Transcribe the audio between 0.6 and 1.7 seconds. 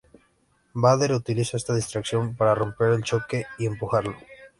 Vader utiliza